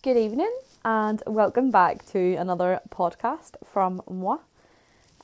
[0.00, 4.38] Good evening, and welcome back to another podcast from moi.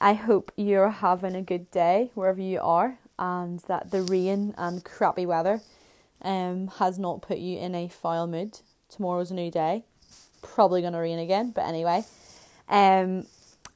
[0.00, 4.84] I hope you're having a good day wherever you are, and that the rain and
[4.84, 5.60] crappy weather
[6.22, 8.58] um, has not put you in a foul mood.
[8.88, 9.84] Tomorrow's a new day,
[10.42, 12.02] probably gonna rain again, but anyway,
[12.68, 13.28] um,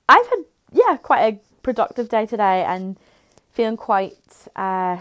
[0.08, 2.98] I've had yeah quite a productive day today, and
[3.52, 4.18] feeling quite
[4.56, 4.98] uh,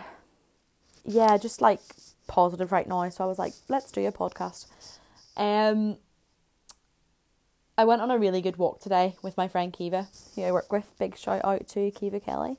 [1.04, 1.82] yeah just like
[2.28, 3.10] positive right now.
[3.10, 4.68] So I was like, let's do a podcast.
[5.38, 5.98] Um,
[7.78, 10.72] I went on a really good walk today with my friend Kiva, who I work
[10.72, 10.92] with.
[10.98, 12.58] Big shout out to Kiva Kelly.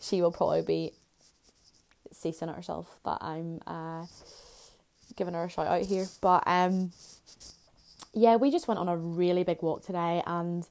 [0.00, 0.92] She will probably be
[2.12, 4.06] ceasing at herself that I'm uh,
[5.16, 6.06] giving her a shout out here.
[6.20, 6.92] But um,
[8.14, 10.66] yeah, we just went on a really big walk today, and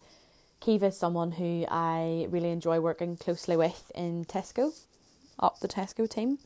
[0.61, 4.73] Kiva is someone who I really enjoy working closely with in Tesco,
[5.37, 6.39] up the Tesco team.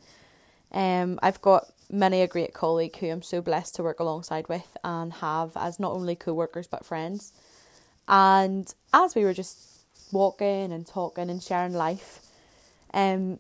[0.71, 4.77] Um, I've got many a great colleague who I'm so blessed to work alongside with
[4.84, 7.34] and have as not only co workers but friends.
[8.07, 9.59] And as we were just
[10.12, 12.21] walking and talking and sharing life,
[12.93, 13.40] um,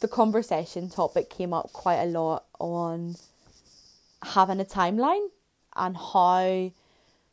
[0.00, 3.16] the conversation topic came up quite a lot on
[4.22, 5.28] having a timeline
[5.76, 6.70] and how,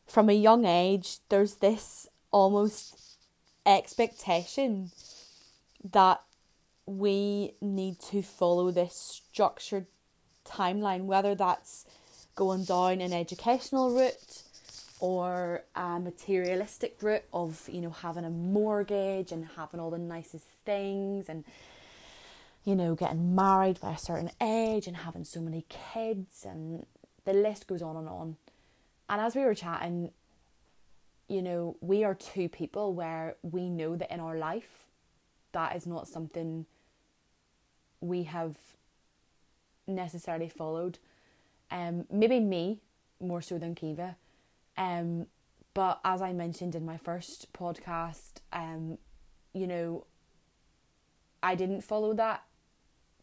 [0.07, 3.17] from a young age, there's this almost
[3.65, 4.91] expectation
[5.83, 6.21] that
[6.85, 9.87] we need to follow this structured
[10.47, 11.85] timeline, whether that's
[12.35, 14.43] going down an educational route
[14.99, 20.45] or a materialistic route of, you know, having a mortgage and having all the nicest
[20.65, 21.43] things and,
[22.63, 26.85] you know, getting married by a certain age and having so many kids and
[27.25, 28.37] the list goes on and on.
[29.09, 30.11] And as we were chatting,
[31.27, 34.85] you know, we are two people where we know that in our life
[35.51, 36.65] that is not something
[37.99, 38.55] we have
[39.87, 40.99] necessarily followed.
[41.71, 42.81] Um, maybe me
[43.19, 44.15] more so than Kiva.
[44.77, 45.27] Um,
[45.73, 48.97] but as I mentioned in my first podcast, um,
[49.53, 50.05] you know,
[51.41, 52.43] I didn't follow that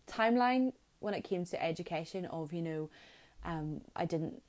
[0.06, 2.26] timeline when it came to education.
[2.26, 2.90] Of you know,
[3.44, 4.42] um, I didn't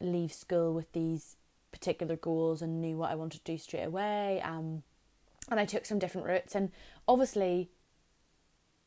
[0.00, 1.36] leave school with these
[1.72, 4.40] particular goals and knew what I wanted to do straight away.
[4.42, 4.82] Um,
[5.50, 6.70] and I took some different routes, and
[7.08, 7.70] obviously,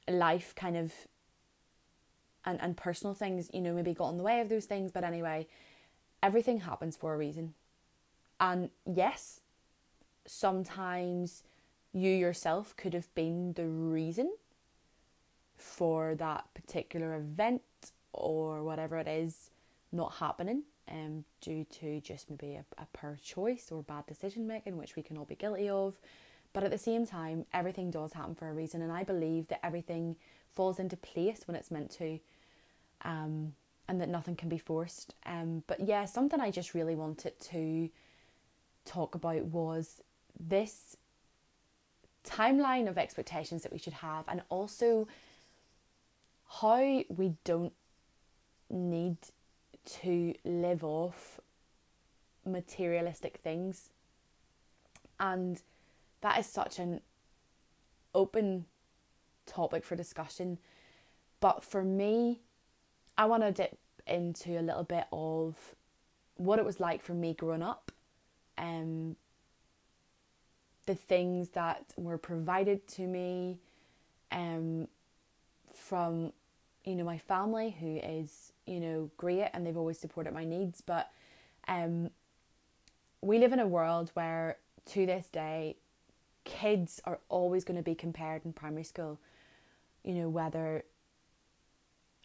[0.08, 0.94] life kind of
[2.46, 4.92] and, and personal things, you know, maybe got in the way of those things.
[4.92, 5.48] But anyway,
[6.22, 7.54] everything happens for a reason.
[8.40, 9.40] And yes,
[10.26, 11.44] sometimes
[11.94, 14.34] you yourself could have been the reason
[15.56, 17.62] for that particular event
[18.12, 19.52] or whatever it is
[19.92, 24.78] not happening um, due to just maybe a, a poor choice or bad decision making,
[24.78, 25.96] which we can all be guilty of.
[26.52, 29.66] But at the same time, everything does happen for a reason, and I believe that
[29.66, 30.16] everything
[30.52, 32.20] falls into place when it's meant to
[33.04, 33.54] um,
[33.88, 35.16] and that nothing can be forced.
[35.26, 37.90] Um, but yeah, something I just really wanted to
[38.86, 40.02] talk about was
[40.40, 40.98] this
[42.26, 45.08] timeline of expectations that we should have, and also
[46.62, 47.74] how we don't
[48.70, 49.18] need
[49.86, 51.40] to live off
[52.46, 53.90] materialistic things.
[55.20, 55.62] And
[56.22, 57.02] that is such an
[58.16, 58.66] open
[59.46, 60.58] topic for discussion.
[61.40, 62.42] But for me,
[63.18, 65.56] I want to dip into a little bit of
[66.36, 67.92] what it was like for me growing up,
[68.58, 69.16] um,
[70.86, 73.58] the things that were provided to me,
[74.32, 74.88] um,
[75.74, 76.34] from
[76.84, 80.82] you know my family who is you know great and they've always supported my needs,
[80.82, 81.12] but
[81.68, 82.10] um,
[83.22, 85.78] we live in a world where to this day
[86.44, 89.20] kids are always going to be compared in primary school.
[90.04, 90.84] You know whether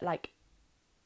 [0.01, 0.31] like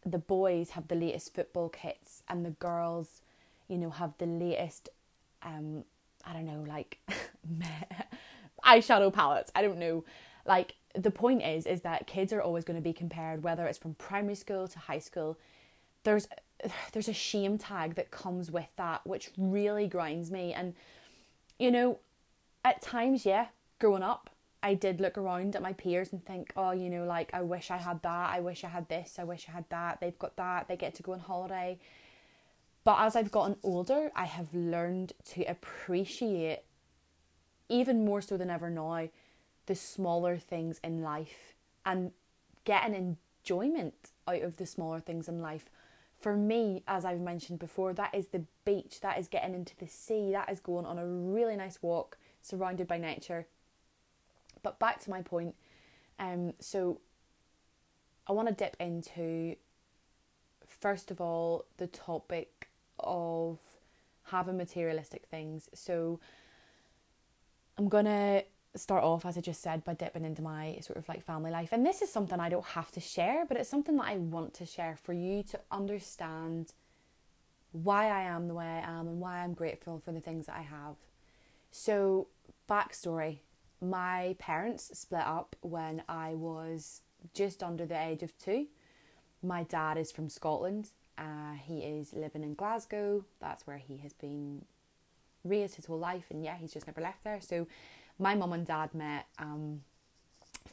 [0.05, 3.21] the boys have the latest football kits and the girls,
[3.67, 4.89] you know, have the latest,
[5.41, 5.83] um,
[6.25, 6.99] I don't know, like
[8.65, 9.51] eyeshadow palettes.
[9.55, 10.03] I don't know.
[10.45, 13.77] Like the point is, is that kids are always going to be compared, whether it's
[13.77, 15.37] from primary school to high school.
[16.03, 16.27] There's
[16.93, 20.53] there's a shame tag that comes with that, which really grinds me.
[20.53, 20.75] And
[21.59, 21.99] you know,
[22.63, 23.47] at times, yeah,
[23.79, 24.29] growing up,
[24.63, 27.69] I did look around at my peers and think, oh, you know, like I wish
[27.69, 29.99] I had that, I wish I had this, I wish I had that.
[29.99, 31.77] They've got that, they get to go on holiday.
[32.85, 36.61] But as I've gotten older, I have learned to appreciate,
[37.67, 39.09] even more so than ever now,
[39.65, 41.53] the smaller things in life
[41.85, 42.11] and
[42.63, 45.69] get an enjoyment out of the smaller things in life.
[46.17, 49.87] For me, as I've mentioned before, that is the beach, that is getting into the
[49.87, 53.45] sea, that is going on a really nice walk surrounded by nature
[54.63, 55.55] but back to my point.
[56.19, 56.99] Um, so
[58.27, 59.55] I want to dip into
[60.67, 62.69] first of all the topic
[62.99, 63.59] of
[64.25, 65.69] having materialistic things.
[65.73, 66.19] So
[67.77, 68.43] I'm gonna
[68.75, 71.69] start off, as I just said, by dipping into my sort of like family life.
[71.71, 74.53] And this is something I don't have to share, but it's something that I want
[74.55, 76.73] to share for you to understand
[77.71, 80.55] why I am the way I am and why I'm grateful for the things that
[80.55, 80.95] I have.
[81.71, 82.27] So,
[82.69, 83.39] backstory
[83.83, 87.01] my parents split up when I was
[87.33, 88.67] just under the age of two.
[89.41, 90.89] My dad is from Scotland.
[91.17, 93.25] Uh, he is living in Glasgow.
[93.39, 94.65] That's where he has been
[95.43, 97.41] raised his whole life, and yeah, he's just never left there.
[97.41, 97.67] So,
[98.17, 99.25] my mum and dad met.
[99.37, 99.81] Um,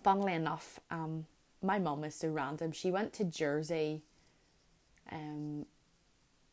[0.05, 1.27] funnily enough, um,
[1.63, 2.73] my mum is so random.
[2.73, 4.03] She went to Jersey,
[5.11, 5.67] um,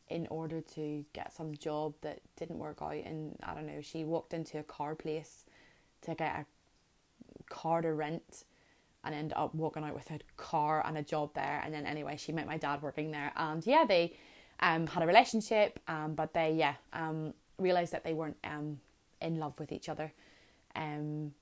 [0.09, 3.81] in order to get some job that didn't work out, and I don't know.
[3.81, 5.44] She walked into a car place
[6.04, 6.46] to get a
[7.50, 8.44] car to rent
[9.04, 11.62] and end up walking out with a car and a job there.
[11.64, 14.14] And then anyway, she met my dad working there, and yeah, they
[14.60, 18.80] um, had a relationship, um, but they yeah um, realized that they weren't um,
[19.22, 20.12] in love with each other.
[20.76, 21.34] Um,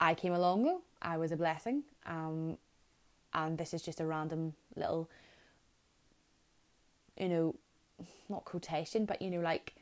[0.00, 0.82] I came along though.
[1.00, 2.58] I was a blessing, um,
[3.32, 5.08] and this is just a random little,
[7.16, 7.54] you know,
[8.28, 9.74] not quotation, but you know, like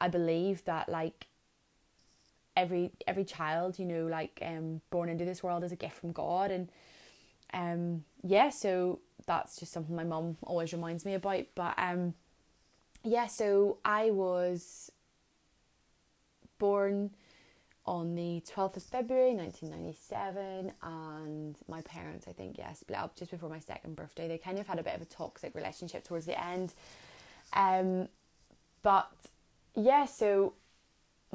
[0.00, 1.26] I believe that like
[2.56, 6.12] every every child, you know, like um born into this world is a gift from
[6.12, 6.50] God.
[6.50, 6.68] And
[7.52, 11.44] um yeah, so that's just something my mum always reminds me about.
[11.54, 12.14] But um
[13.04, 14.90] yeah, so I was
[16.58, 17.10] born
[17.84, 23.30] on the 12th of February 1997 and my parents I think yeah split up just
[23.30, 24.26] before my second birthday.
[24.26, 26.72] They kind of had a bit of a toxic relationship towards the end.
[27.52, 28.08] Um
[28.82, 29.10] but
[29.76, 30.54] yeah so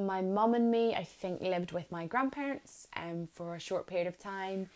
[0.06, 4.07] my mum and me, I think, lived with my grandparents um, for a short period
[4.07, 4.69] of time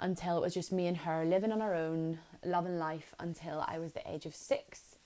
[0.00, 3.78] until it was just me and her living on our own, loving life until I
[3.78, 4.96] was the age of six.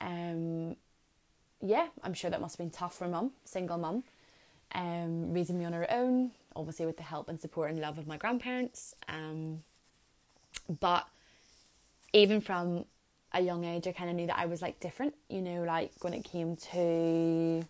[0.00, 0.76] Um,
[1.62, 4.04] yeah, I'm sure that must have been tough for a mum, single mum,
[4.74, 8.06] um, raising me on her own, obviously with the help and support and love of
[8.06, 8.94] my grandparents.
[9.08, 9.62] Um,
[10.80, 11.06] but
[12.12, 12.84] even from
[13.32, 15.92] a young age, I kind of knew that I was like different, you know, like
[16.00, 17.62] when it came to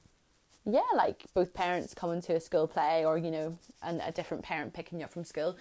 [0.64, 4.42] yeah, like both parents coming to a school play or, you know, and a different
[4.42, 5.56] parent picking you up from school.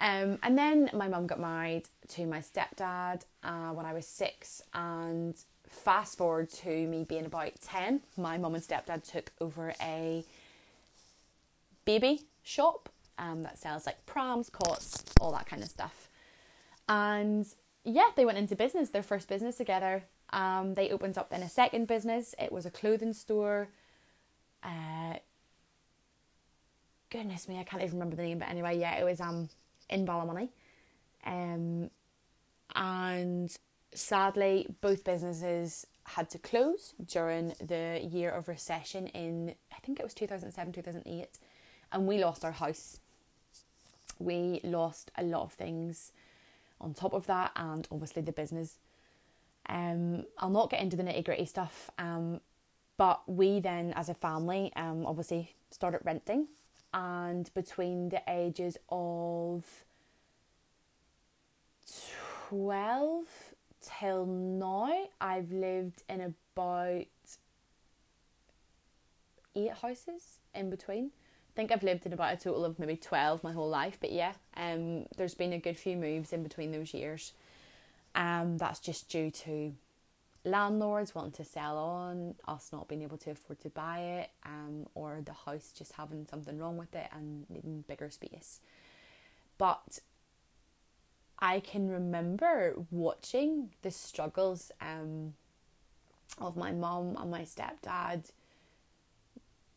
[0.00, 4.62] Um, and then my mum got married to my stepdad uh, when I was six.
[4.74, 5.36] And
[5.68, 10.24] fast forward to me being about 10, my mum and stepdad took over a
[11.84, 12.88] baby shop
[13.18, 16.08] um, that sells like prams, cots, all that kind of stuff.
[16.88, 17.46] And
[17.84, 20.04] yeah, they went into business, their first business together.
[20.30, 22.34] Um, they opened up then a second business.
[22.38, 23.68] It was a clothing store
[24.64, 25.18] uh,
[27.10, 29.48] goodness me, I can't even remember the name, but anyway, yeah, it was um
[29.88, 30.48] in Ballymoney.
[31.26, 31.90] Um,
[32.74, 33.56] and
[33.94, 40.02] sadly, both businesses had to close during the year of recession in I think it
[40.02, 41.28] was 2007 2008
[41.92, 43.00] and we lost our house
[44.18, 46.12] we lost a lot of things
[46.80, 48.78] on top of that and obviously the business
[49.68, 52.40] um I'll not get into the nitty gritty stuff um
[52.96, 56.48] but we then, as a family, um, obviously started renting,
[56.92, 59.64] and between the ages of
[62.48, 63.26] 12
[63.80, 67.06] till now, I've lived in about
[69.56, 71.06] eight houses in between.
[71.06, 74.12] I think I've lived in about a total of maybe 12 my whole life, but
[74.12, 77.32] yeah, um, there's been a good few moves in between those years.
[78.14, 79.72] Um, that's just due to
[80.44, 84.86] landlords wanting to sell on, us not being able to afford to buy it, um,
[84.94, 88.60] or the house just having something wrong with it and needing bigger space.
[89.56, 90.00] But
[91.38, 95.34] I can remember watching the struggles um,
[96.38, 98.30] of my mom and my stepdad.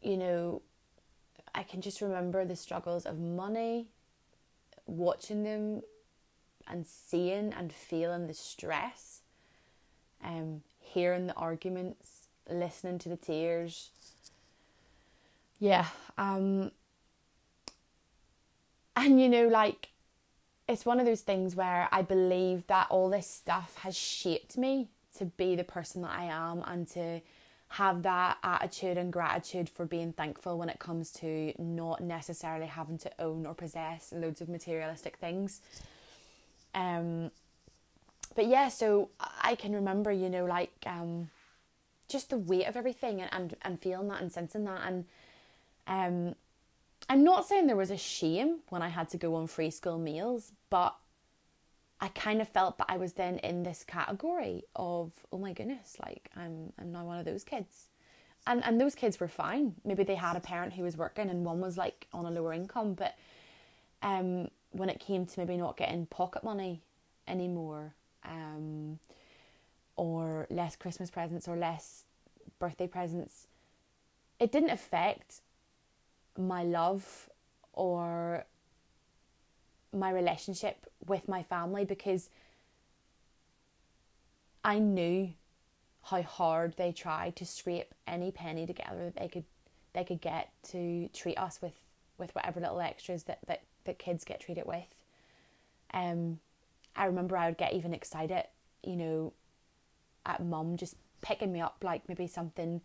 [0.01, 0.61] You know,
[1.55, 3.87] I can just remember the struggles of money,
[4.85, 5.81] watching them
[6.67, 9.21] and seeing and feeling the stress
[10.23, 13.89] um, hearing the arguments, listening to the tears.
[15.59, 16.71] Yeah, um,
[18.95, 19.89] and you know, like,
[20.67, 24.89] it's one of those things where I believe that all this stuff has shaped me
[25.17, 27.21] to be the person that I am and to
[27.69, 32.97] have that attitude and gratitude for being thankful when it comes to not necessarily having
[32.99, 35.61] to own or possess loads of materialistic things.
[36.73, 37.31] Um,
[38.37, 39.09] but yeah, so
[39.41, 41.31] I can remember, you know, like um,
[42.07, 44.81] just the weight of everything and, and, and feeling that and sensing that.
[44.85, 45.05] And
[45.87, 46.35] um,
[47.09, 49.97] I'm not saying there was a shame when I had to go on free school
[49.97, 50.95] meals, but
[51.99, 55.97] I kind of felt that I was then in this category of, oh my goodness,
[55.99, 57.87] like I'm I'm now one of those kids.
[58.45, 59.73] and and those kids were fine.
[59.83, 62.53] Maybe they had a parent who was working and one was like on a lower
[62.53, 63.15] income, but
[64.03, 66.83] um, when it came to maybe not getting pocket money
[67.27, 67.95] anymore,
[68.27, 68.99] um,
[69.95, 72.03] or less Christmas presents or less
[72.59, 73.47] birthday presents,
[74.39, 75.41] it didn't affect
[76.37, 77.29] my love
[77.73, 78.45] or
[79.93, 82.29] my relationship with my family because
[84.63, 85.33] I knew
[86.03, 89.45] how hard they tried to scrape any penny together that they could
[89.97, 91.73] they could get to treat us with,
[92.19, 94.93] with whatever little extras that, that, that kids get treated with.
[95.91, 96.39] Um,
[96.97, 98.43] I remember I would get even excited,
[98.83, 99.33] you know,
[100.25, 102.81] at mum just picking me up like maybe something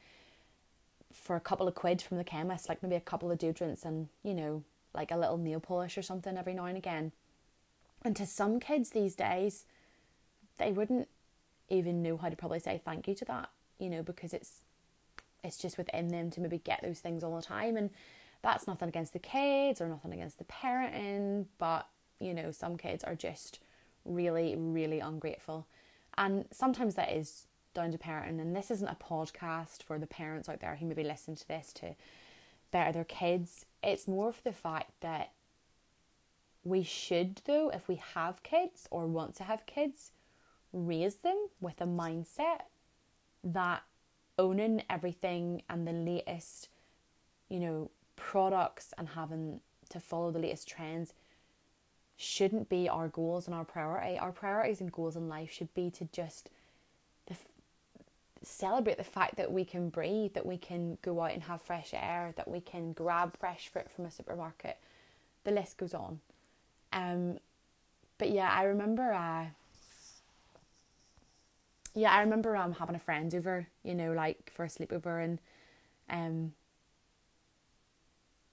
[1.13, 4.09] for a couple of quid from the chemist, like maybe a couple of deodorants and,
[4.23, 4.63] you know,
[4.95, 7.13] like a little nail polish or something every now and again.
[8.03, 9.65] And to some kids these days,
[10.59, 11.09] they wouldn't
[11.69, 14.61] even know how to probably say thank you to that, you know, because it's
[15.45, 17.91] it's just within them to maybe get those things all the time and
[18.43, 21.89] that's nothing against the kids or nothing against the parenting, but
[22.21, 23.59] you know, some kids are just
[24.05, 25.67] really, really ungrateful.
[26.17, 28.41] And sometimes that is down to parenting.
[28.41, 31.73] And this isn't a podcast for the parents out there who maybe listen to this
[31.75, 31.95] to
[32.71, 33.67] better their kids.
[33.83, 35.33] It's more for the fact that
[36.65, 40.13] we should, though, if we have kids or want to have kids,
[40.73, 42.63] raise them with a mindset
[43.43, 43.83] that
[44.39, 46.69] owning everything and the latest,
[47.49, 51.13] you know, products and having to follow the latest trends
[52.17, 54.19] shouldn't be our goals and our priority.
[54.19, 56.51] Our priorities and goals in life should be to just
[57.27, 57.35] the,
[58.43, 61.93] celebrate the fact that we can breathe, that we can go out and have fresh
[61.93, 64.79] air, that we can grab fresh fruit from a supermarket.
[65.45, 66.21] The list goes on.
[66.93, 67.39] Um,
[68.19, 69.13] but yeah, I remember.
[69.13, 69.47] Uh,
[71.95, 75.39] yeah, I remember um having a friend over, you know, like for a sleepover, and
[76.09, 76.53] um,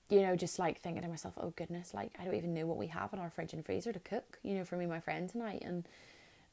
[0.10, 2.78] you know, just like thinking to myself, oh goodness, like I don't even know what
[2.78, 5.00] we have in our fridge and freezer to cook, you know, for me and my
[5.00, 5.88] friend tonight, and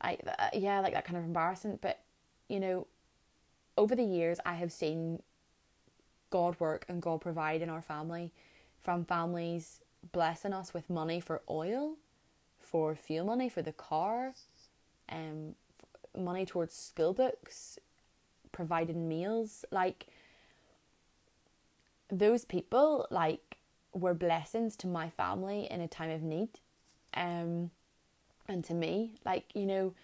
[0.00, 2.00] I uh, yeah, like that kind of embarrassing, but
[2.48, 2.86] you know,
[3.76, 5.22] over the years I have seen
[6.30, 8.32] God work and God provide in our family,
[8.82, 9.80] from families
[10.12, 11.96] blessing us with money for oil,
[12.60, 14.32] for fuel money for the car,
[15.08, 15.54] um,
[16.16, 17.78] money towards school books,
[18.52, 20.06] providing meals, like
[22.10, 23.56] those people like
[23.92, 26.48] were blessings to my family in a time of need
[27.14, 27.70] um
[28.48, 29.12] and to me.
[29.24, 29.94] Like you know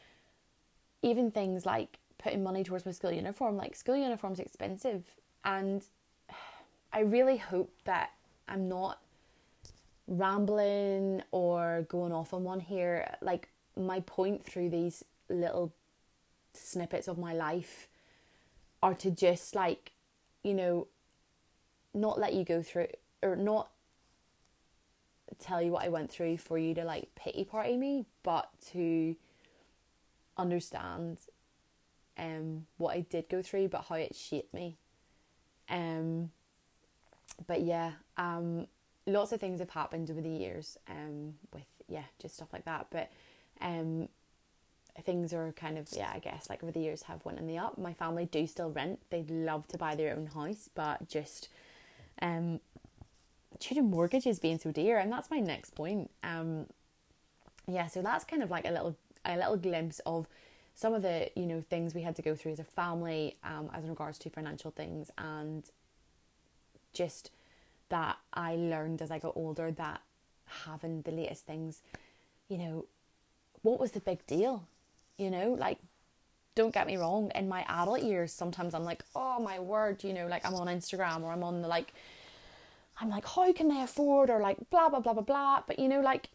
[1.02, 5.04] even things like putting money towards my school uniform like school uniform's expensive.
[5.44, 5.85] And
[6.94, 8.11] i really hope that
[8.49, 8.99] i'm not
[10.06, 13.16] rambling or going off on one here.
[13.21, 15.73] Like my point through these little
[16.54, 17.88] snippets of my life
[18.82, 19.92] are to just like
[20.42, 20.87] you know
[21.94, 22.88] not let you go through
[23.22, 23.70] or not
[25.38, 29.16] tell you what I went through for you to like pity party me, but to
[30.37, 31.18] understand
[32.18, 34.76] um what I did go through but how it shaped me.
[35.68, 36.30] Um
[37.46, 38.66] but yeah, um
[39.06, 42.87] lots of things have happened over the years, um with yeah, just stuff like that.
[42.90, 43.11] But
[43.61, 44.08] um
[45.04, 47.58] things are kind of yeah, I guess like over the years have went in the
[47.58, 47.78] up.
[47.78, 49.00] My family do still rent.
[49.11, 51.49] They'd love to buy their own house, but just
[52.21, 52.61] um,
[53.59, 56.11] due to mortgages being so dear, and that's my next point.
[56.23, 56.66] Um,
[57.66, 60.26] yeah, so that's kind of like a little a little glimpse of
[60.75, 63.71] some of the you know things we had to go through as a family, um,
[63.73, 65.64] as in regards to financial things, and
[66.92, 67.31] just
[67.88, 70.00] that I learned as I got older that
[70.64, 71.83] having the latest things,
[72.49, 72.87] you know,
[73.62, 74.66] what was the big deal?
[75.19, 75.78] You know, like
[76.54, 80.12] don't get me wrong, in my adult years, sometimes I'm like, oh my word, you
[80.12, 81.94] know, like I'm on Instagram or I'm on the like,
[83.00, 85.62] I'm like, how can they afford or like blah, blah, blah, blah, blah.
[85.66, 86.28] But you know, like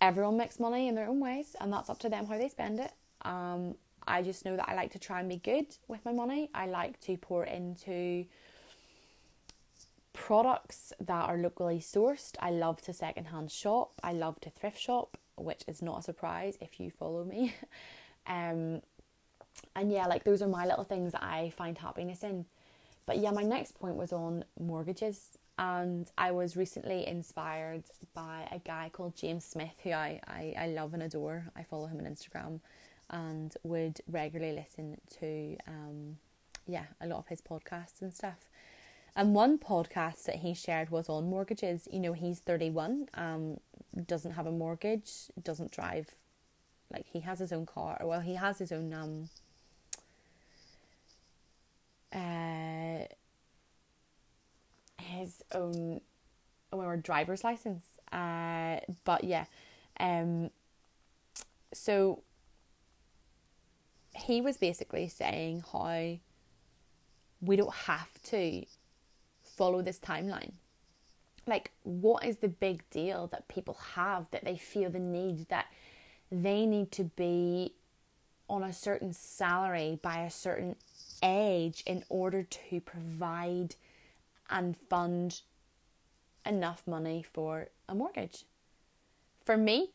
[0.00, 2.80] everyone makes money in their own ways and that's up to them how they spend
[2.80, 2.92] it.
[3.22, 3.74] Um,
[4.06, 6.50] I just know that I like to try and be good with my money.
[6.54, 8.26] I like to pour into
[10.12, 12.34] products that are locally sourced.
[12.40, 13.92] I love to secondhand shop.
[14.02, 17.54] I love to thrift shop, which is not a surprise if you follow me.
[18.26, 18.82] um,
[19.76, 22.46] and yeah, like those are my little things that I find happiness in.
[23.06, 25.38] But yeah, my next point was on mortgages.
[25.56, 30.66] And I was recently inspired by a guy called James Smith, who I, I, I
[30.68, 31.44] love and adore.
[31.54, 32.60] I follow him on Instagram
[33.10, 36.16] and would regularly listen to um,
[36.66, 38.48] yeah, a lot of his podcasts and stuff.
[39.16, 41.86] And one podcast that he shared was on mortgages.
[41.92, 43.58] You know, he's 31, um,
[44.06, 46.08] doesn't have a mortgage, doesn't drive,
[46.92, 48.00] like he has his own car.
[48.02, 49.28] Well, he has his own um,
[52.14, 53.04] uh,
[55.00, 56.00] his own
[56.72, 57.84] our driver's license.
[58.12, 59.44] Uh, but yeah,
[60.00, 60.50] um,
[61.72, 62.22] so
[64.16, 66.16] he was basically saying how
[67.40, 68.64] we don't have to
[69.40, 70.52] follow this timeline.
[71.46, 75.66] Like, what is the big deal that people have that they feel the need that
[76.32, 77.74] they need to be
[78.48, 80.76] on a certain salary by a certain
[81.24, 83.74] age in order to provide
[84.50, 85.40] and fund
[86.46, 88.44] enough money for a mortgage.
[89.44, 89.90] For me,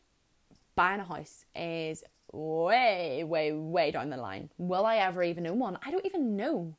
[0.74, 4.50] buying a house is way, way, way down the line.
[4.58, 5.78] Will I ever even own one?
[5.84, 6.74] I don't even know.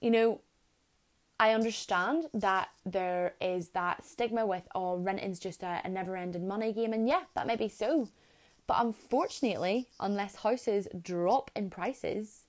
[0.00, 0.40] You know,
[1.40, 6.48] I understand that there is that stigma with, oh, renting's just a, a never ending
[6.48, 8.08] money game, and yeah, that may be so.
[8.66, 12.44] But unfortunately, unless houses drop in prices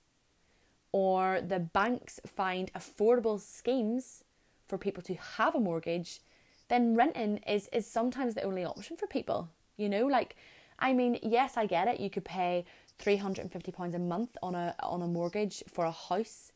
[0.92, 4.24] or the banks find affordable schemes
[4.66, 6.20] for people to have a mortgage,
[6.68, 9.48] then renting is, is sometimes the only option for people.
[9.76, 10.36] You know, like,
[10.78, 12.00] I mean, yes, I get it.
[12.00, 12.64] You could pay
[13.00, 16.52] £350 a month on a, on a mortgage for a house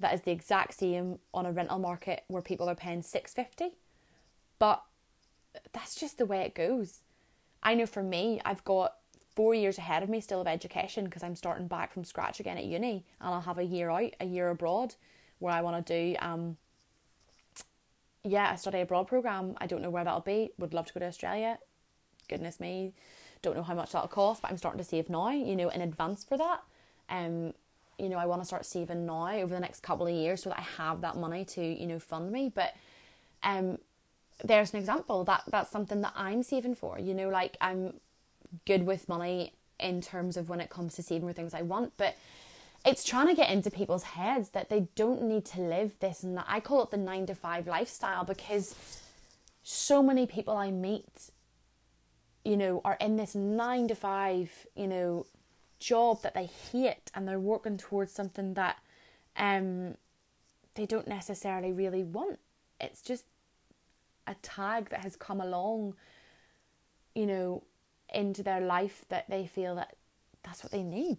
[0.00, 3.76] that is the exact same on a rental market where people are paying 650
[4.58, 4.82] but
[5.72, 7.00] that's just the way it goes
[7.62, 8.97] i know for me i've got
[9.38, 12.58] four years ahead of me still of education because i'm starting back from scratch again
[12.58, 14.96] at uni and i'll have a year out a year abroad
[15.38, 16.56] where i want to do um
[18.24, 20.98] yeah a study abroad program i don't know where that'll be would love to go
[20.98, 21.56] to australia
[22.28, 22.92] goodness me
[23.40, 25.82] don't know how much that'll cost but i'm starting to save now you know in
[25.82, 26.60] advance for that
[27.08, 27.52] um
[28.00, 30.50] you know, I want to start saving now over the next couple of years so
[30.50, 32.48] that I have that money to, you know, fund me.
[32.54, 32.74] But
[33.42, 33.78] um
[34.44, 36.98] there's an example that that's something that I'm saving for.
[36.98, 37.94] You know, like I'm
[38.66, 41.92] good with money in terms of when it comes to saving for things I want,
[41.96, 42.16] but
[42.84, 46.36] it's trying to get into people's heads that they don't need to live this and
[46.36, 46.46] that.
[46.48, 48.74] I call it the nine to five lifestyle because
[49.62, 51.30] so many people I meet,
[52.44, 55.26] you know, are in this nine to five, you know,
[55.78, 58.78] job that they hate and they're working towards something that
[59.36, 59.96] um,
[60.74, 62.38] they don't necessarily really want.
[62.80, 63.24] It's just
[64.26, 65.94] a tag that has come along,
[67.14, 67.64] you know,
[68.12, 69.96] into their life that they feel that
[70.42, 71.18] that's what they need.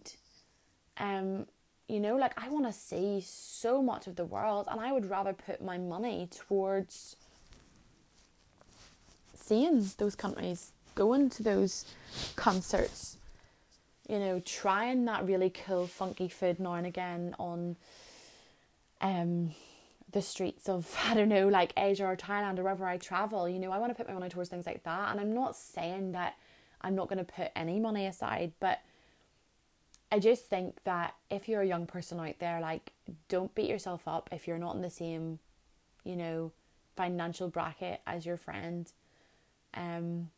[0.97, 1.45] Um,
[1.87, 5.09] you know, like I want to see so much of the world, and I would
[5.09, 7.15] rather put my money towards
[9.33, 11.85] seeing those countries, going to those
[12.35, 13.17] concerts,
[14.07, 17.75] you know, trying that really cool, funky food now and again on
[19.01, 19.51] um,
[20.11, 23.49] the streets of, I don't know, like Asia or Thailand or wherever I travel.
[23.49, 25.11] You know, I want to put my money towards things like that.
[25.11, 26.35] And I'm not saying that
[26.81, 28.79] I'm not going to put any money aside, but
[30.11, 32.93] I just think that if you're a young person out there, like,
[33.27, 35.39] don't beat yourself up if you're not in the same,
[36.03, 36.51] you know,
[36.95, 38.91] financial bracket as your friend.
[39.73, 40.29] Um,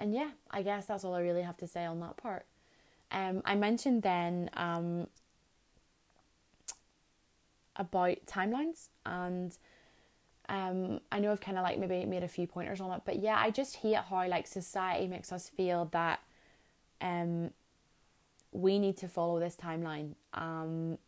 [0.00, 2.46] and yeah, I guess that's all I really have to say on that part.
[3.10, 5.06] Um, I mentioned then um,
[7.76, 9.56] about timelines, and
[10.48, 13.18] um, I know I've kind of like maybe made a few pointers on it, but
[13.18, 16.20] yeah, I just hate how like society makes us feel that
[17.00, 17.50] um,
[18.52, 20.14] we need to follow this timeline.
[20.34, 20.98] Um,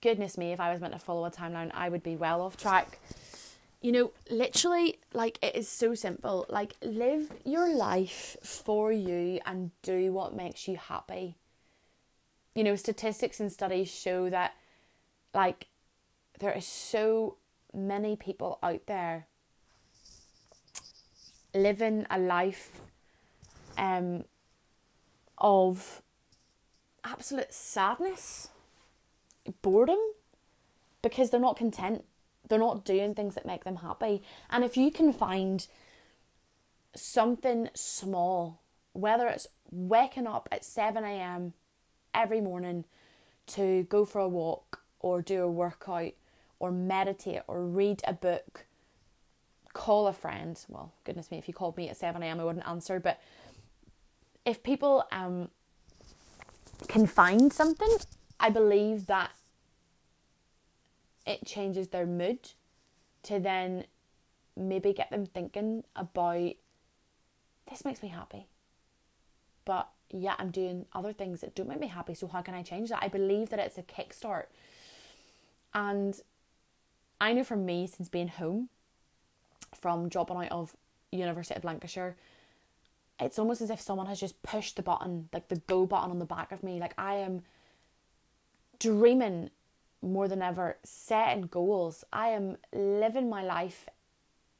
[0.00, 2.56] goodness me, if I was meant to follow a timeline, I would be well off
[2.56, 2.98] track
[3.84, 6.46] you know, literally, like, it is so simple.
[6.48, 11.36] Like, live your life for you and do what makes you happy.
[12.54, 14.54] You know, statistics and studies show that,
[15.34, 15.66] like,
[16.38, 17.36] there is so
[17.74, 19.26] many people out there
[21.54, 22.80] living a life
[23.78, 24.24] um,
[25.38, 26.02] of
[27.04, 28.48] absolute sadness,
[29.62, 29.98] boredom,
[31.02, 32.04] because they're not content
[32.48, 34.22] they're not doing things that make them happy.
[34.50, 35.66] And if you can find
[36.94, 38.60] something small,
[38.92, 41.54] whether it's waking up at 7 a.m.
[42.12, 42.84] every morning
[43.46, 46.12] to go for a walk or do a workout
[46.58, 48.66] or meditate or read a book,
[49.72, 50.58] call a friend.
[50.68, 53.00] Well, goodness me, if you called me at 7 a.m., I wouldn't answer.
[53.00, 53.20] But
[54.44, 55.48] if people um,
[56.88, 57.96] can find something,
[58.38, 59.32] I believe that
[61.26, 62.50] it changes their mood
[63.22, 63.84] to then
[64.56, 66.52] maybe get them thinking about
[67.70, 68.46] this makes me happy.
[69.64, 72.14] But yeah, I'm doing other things that don't make me happy.
[72.14, 73.02] So how can I change that?
[73.02, 74.44] I believe that it's a kickstart.
[75.72, 76.14] And
[77.20, 78.68] I know for me, since being home
[79.74, 80.76] from dropping out of
[81.12, 82.16] University of Lancashire,
[83.20, 86.18] it's almost as if someone has just pushed the button, like the go button on
[86.18, 86.80] the back of me.
[86.80, 87.42] Like I am
[88.78, 89.50] dreaming
[90.02, 92.04] more than ever setting goals.
[92.12, 93.88] I am living my life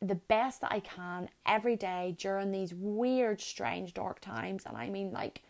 [0.01, 4.65] the best that I can every day during these weird, strange, dark times.
[4.67, 5.43] And I mean, like,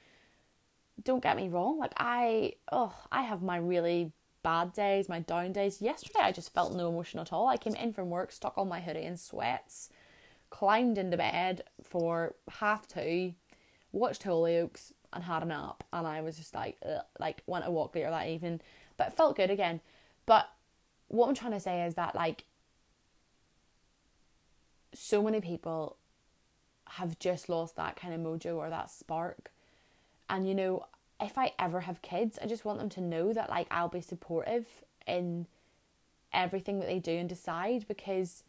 [1.02, 4.12] don't get me wrong, like, I, oh, I have my really
[4.44, 5.82] bad days, my down days.
[5.82, 7.48] Yesterday, I just felt no emotion at all.
[7.48, 9.90] I came in from work, stuck on my hoodie in sweats,
[10.50, 13.34] climbed into bed for half two,
[13.90, 15.82] watched Hollyoaks, and had a nap.
[15.92, 18.60] And I was just like, ugh, like, went a walk later that evening,
[18.96, 19.80] but felt good again.
[20.26, 20.48] But
[21.08, 22.44] what I'm trying to say is that, like,
[24.92, 25.96] so many people
[26.90, 29.50] have just lost that kind of mojo or that spark.
[30.28, 30.86] And you know,
[31.20, 34.00] if I ever have kids, I just want them to know that like I'll be
[34.00, 34.66] supportive
[35.06, 35.46] in
[36.32, 38.42] everything that they do and decide because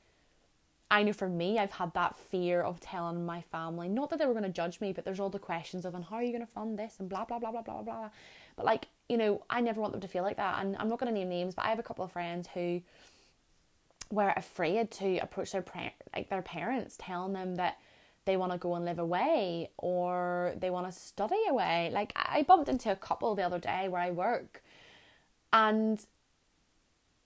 [0.89, 4.25] I know for me, I've had that fear of telling my family, not that they
[4.25, 6.31] were going to judge me, but there's all the questions of, and how are you
[6.31, 8.09] going to fund this and blah, blah, blah, blah, blah, blah.
[8.55, 10.63] But like, you know, I never want them to feel like that.
[10.63, 12.81] And I'm not going to name names, but I have a couple of friends who
[14.11, 15.65] were afraid to approach their
[16.15, 17.79] like their parents, telling them that
[18.25, 21.89] they want to go and live away or they want to study away.
[21.93, 24.63] Like I bumped into a couple the other day where I work,
[25.53, 26.03] and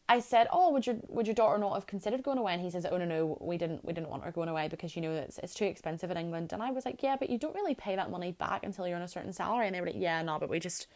[0.10, 2.70] I said, "Oh, would your would your daughter not have considered going away?" And he
[2.70, 5.12] says, "Oh no, no, we didn't we didn't want her going away because you know
[5.12, 7.76] it's it's too expensive in England." And I was like, "Yeah, but you don't really
[7.76, 10.22] pay that money back until you're on a certain salary." And they were like, "Yeah,
[10.24, 10.88] no, but we just,"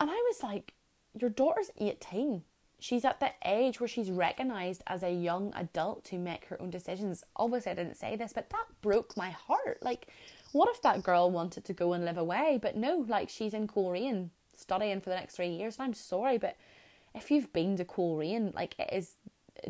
[0.00, 0.74] and I was like,
[1.18, 2.42] "Your daughter's eighteen
[2.80, 6.70] she's at the age where she's recognized as a young adult to make her own
[6.70, 7.22] decisions.
[7.36, 9.78] Obviously, I didn't say this, but that broke my heart.
[9.82, 10.08] Like,
[10.52, 12.58] what if that girl wanted to go and live away?
[12.60, 15.76] But no, like, she's in Coleraine studying for the next three years.
[15.78, 16.56] And I'm sorry, but
[17.14, 19.12] if you've been to Coleraine, like, it is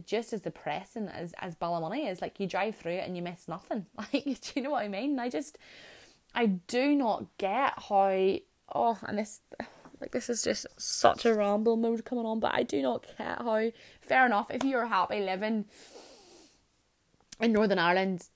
[0.06, 2.22] just as depressing as, as Ballymoney is.
[2.22, 3.86] Like, you drive through it and you miss nothing.
[3.98, 5.18] Like, do you know what I mean?
[5.18, 5.58] I just,
[6.34, 8.36] I do not get how,
[8.74, 9.40] oh, and this
[10.00, 13.36] like this is just such a ramble mode coming on, but I do not care
[13.38, 13.70] how.
[14.00, 14.50] Fair enough.
[14.50, 15.66] If you're happy living
[17.40, 18.26] in Northern Ireland,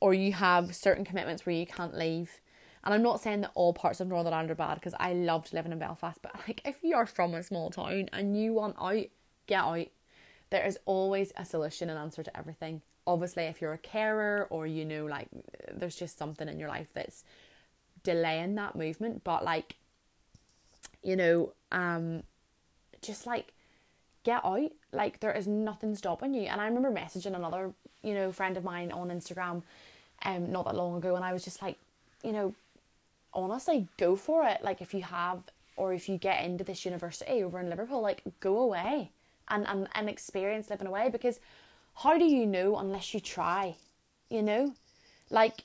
[0.00, 2.40] or you have certain commitments where you can't leave,
[2.82, 5.52] and I'm not saying that all parts of Northern Ireland are bad because I loved
[5.52, 8.76] living in Belfast, but like if you are from a small town and you want
[8.80, 9.04] out,
[9.46, 9.86] get out.
[10.48, 12.82] There is always a solution and answer to everything.
[13.06, 15.28] Obviously, if you're a carer or you know, like
[15.72, 17.24] there's just something in your life that's
[18.02, 19.76] delaying that movement, but like
[21.02, 22.22] you know, um,
[23.02, 23.52] just like
[24.24, 24.72] get out.
[24.92, 26.42] Like there is nothing stopping you.
[26.42, 29.62] And I remember messaging another, you know, friend of mine on Instagram,
[30.24, 31.76] um, not that long ago, and I was just like,
[32.22, 32.54] you know,
[33.32, 34.62] honestly, go for it.
[34.62, 35.42] Like if you have
[35.76, 39.10] or if you get into this university over in Liverpool, like go away
[39.48, 41.40] and, and, and experience living away because
[41.94, 43.76] how do you know unless you try?
[44.28, 44.74] You know?
[45.30, 45.64] Like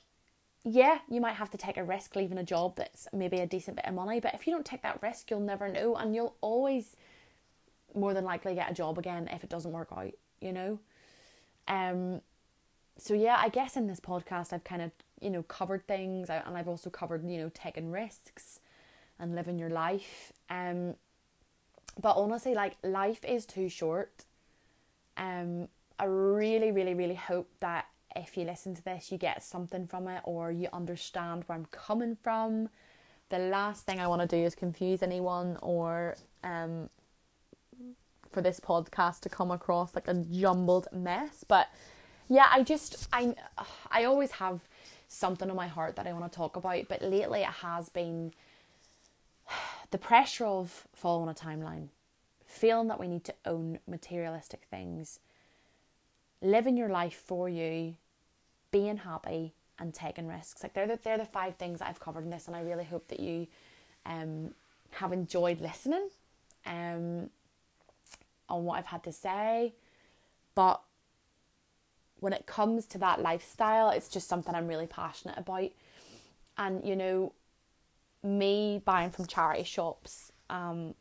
[0.68, 3.76] yeah, you might have to take a risk leaving a job that's maybe a decent
[3.76, 6.34] bit of money, but if you don't take that risk, you'll never know, and you'll
[6.40, 6.96] always
[7.94, 10.80] more than likely get a job again if it doesn't work out, you know?
[11.68, 12.20] Um,
[12.98, 16.56] so yeah, I guess in this podcast I've kind of, you know, covered things and
[16.56, 18.58] I've also covered, you know, taking risks
[19.20, 20.32] and living your life.
[20.50, 20.94] Um,
[22.00, 24.24] but honestly, like life is too short.
[25.16, 29.86] Um, I really, really, really hope that if you listen to this, you get something
[29.86, 32.68] from it or you understand where I'm coming from.
[33.28, 36.88] The last thing I want to do is confuse anyone or um,
[38.32, 41.44] for this podcast to come across like a jumbled mess.
[41.46, 41.68] But
[42.28, 43.34] yeah, I just I
[43.90, 44.60] I always have
[45.08, 48.32] something on my heart that I want to talk about, but lately it has been
[49.90, 51.88] the pressure of following a timeline,
[52.46, 55.20] feeling that we need to own materialistic things,
[56.42, 57.94] living your life for you,
[58.76, 60.62] being happy and taking risks.
[60.62, 63.08] Like they're the, they're the five things I've covered in this, and I really hope
[63.08, 63.46] that you
[64.04, 64.52] um,
[64.90, 66.10] have enjoyed listening
[66.66, 67.30] um,
[68.50, 69.74] on what I've had to say.
[70.54, 70.82] But
[72.20, 75.70] when it comes to that lifestyle, it's just something I'm really passionate about.
[76.58, 77.32] And you know,
[78.22, 80.94] me buying from charity shops um,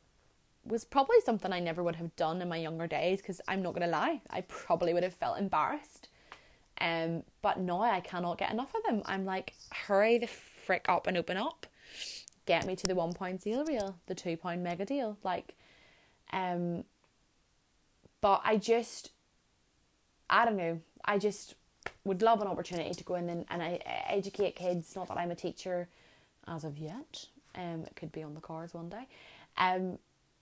[0.66, 3.74] was probably something I never would have done in my younger days because I'm not
[3.74, 6.08] gonna lie, I probably would have felt embarrassed.
[6.82, 9.02] Um, but now I cannot get enough of them.
[9.06, 11.66] I'm like, hurry the frick up and open up.
[12.46, 15.18] Get me to the one pound deal reel, the two pound mega deal.
[15.24, 15.56] Like,
[16.32, 16.84] um,
[18.22, 19.12] but I just,
[20.30, 20.82] I don't know.
[21.06, 21.56] I just
[22.04, 24.96] would love an opportunity to go in and, and I, educate kids.
[24.96, 25.88] Not that I'm a teacher
[26.48, 27.26] as of yet.
[27.56, 29.08] Um, it could be on the cards one day.
[29.58, 29.98] Um,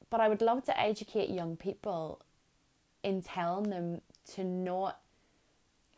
[0.10, 2.22] but I would love to educate young people
[3.04, 4.02] in telling them
[4.34, 5.00] to not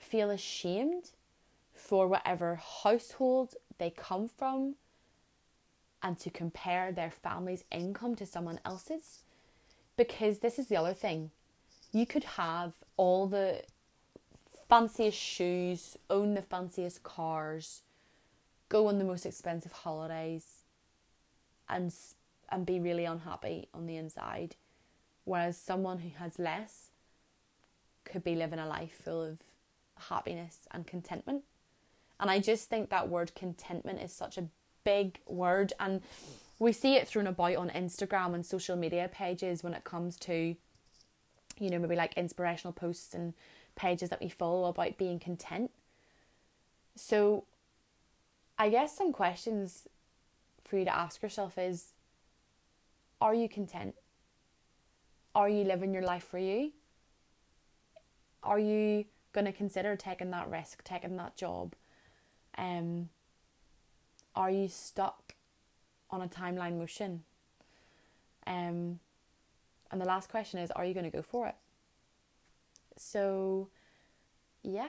[0.09, 1.11] feel ashamed
[1.73, 4.75] for whatever household they come from
[6.01, 9.21] and to compare their family's income to someone else's.
[9.97, 11.31] because this is the other thing.
[11.91, 13.63] You could have all the
[14.67, 17.81] fanciest shoes, own the fanciest cars,
[18.69, 20.45] go on the most expensive holidays,
[21.69, 21.93] and
[22.49, 24.55] and be really unhappy on the inside.
[25.23, 26.89] Whereas someone who has less
[28.03, 29.37] could be living a life full of
[29.97, 31.43] happiness and contentment.
[32.19, 34.47] And I just think that word contentment is such a
[34.84, 36.01] big word and
[36.60, 40.55] we see it thrown about on Instagram and social media pages when it comes to
[41.60, 43.34] you know maybe like inspirational posts and
[43.75, 45.71] pages that we follow about being content.
[46.95, 47.45] So
[48.58, 49.88] I guess some questions
[50.63, 51.88] for you to ask yourself is
[53.21, 53.95] are you content?
[55.34, 56.71] Are you living your life for you?
[58.43, 61.75] Are you going to consider taking that risk, taking that job?
[62.57, 63.09] Um,
[64.35, 65.35] are you stuck
[66.09, 67.23] on a timeline motion?
[68.47, 68.99] Um,
[69.91, 71.55] and the last question is, are you going to go for it?
[72.97, 73.69] So,
[74.63, 74.87] yeah,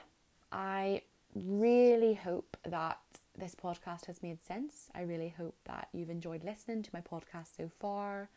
[0.52, 1.02] I
[1.34, 2.98] really hope that
[3.36, 4.88] this podcast has made sense.
[4.94, 8.30] I really hope that you've enjoyed listening to my podcast so far.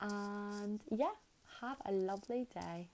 [0.00, 1.10] And yeah,
[1.60, 2.88] have a lovely day.